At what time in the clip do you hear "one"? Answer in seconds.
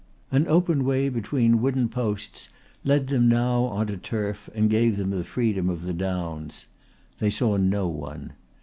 7.87-8.33